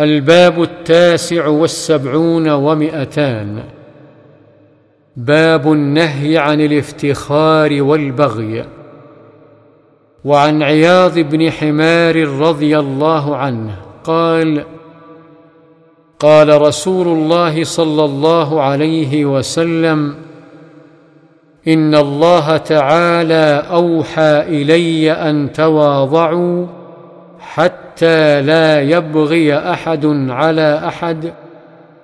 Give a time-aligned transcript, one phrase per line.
[0.00, 3.62] الباب التاسع والسبعون ومئتان.
[5.16, 8.64] باب النهي عن الافتخار والبغي.
[10.24, 14.64] وعن عياض بن حمار رضي الله عنه قال
[16.18, 20.14] قال رسول الله صلى الله عليه وسلم
[21.68, 26.66] إن الله تعالى أوحى إلي أن تواضعوا
[27.38, 27.89] حتى
[28.40, 31.32] لا يبغي أحد على أحد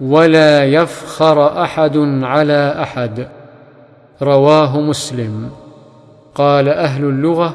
[0.00, 3.28] ولا يفخر أحد على أحد.
[4.22, 5.50] رواه مسلم.
[6.34, 7.54] قال أهل اللغة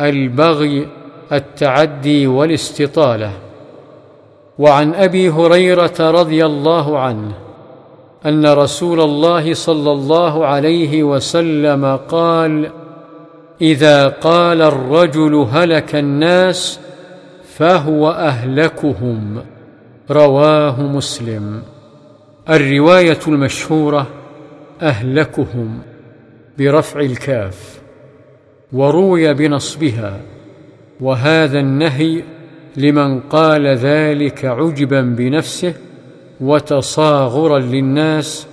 [0.00, 0.88] البغي
[1.32, 3.32] التعدي والاستطالة.
[4.58, 7.32] وعن أبي هريرة رضي الله عنه
[8.26, 12.70] أن رسول الله صلى الله عليه وسلم قال
[13.60, 16.80] إذا قال الرجل هلك الناس
[17.58, 19.42] فهو أهلكهم.
[20.10, 21.62] رواه مسلم.
[22.50, 24.06] الرواية المشهورة
[24.82, 25.78] أهلكهم
[26.58, 27.80] برفع الكاف
[28.72, 30.20] وروي بنصبها.
[31.00, 32.22] وهذا النهي
[32.76, 35.74] لمن قال ذلك عجبا بنفسه
[36.40, 38.46] وتصاغرا للناس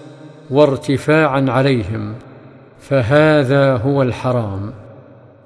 [0.49, 2.13] وارتفاعا عليهم
[2.79, 4.73] فهذا هو الحرام.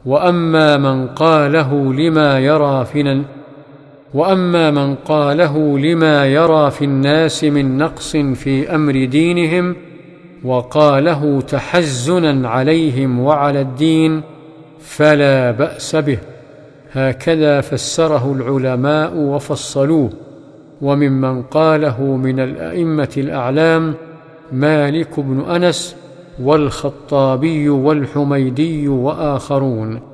[0.06, 3.26] وأما من قاله لما يرى في
[4.14, 9.76] وأما من قاله لما يرى في الناس من نقص في أمر دينهم
[10.44, 14.22] وقاله تحزنا عليهم وعلى الدين
[14.80, 16.18] فلا بأس به.
[16.92, 20.10] هكذا فسره العلماء وفصلوه.
[20.82, 23.94] وممن قاله من الأئمة الأعلام
[24.52, 25.96] مالك بن أنس
[26.44, 30.09] والخطابي والحميدي وآخرون.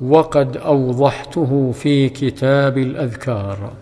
[0.00, 3.72] وقد أوضحته في كتاب الأذكار.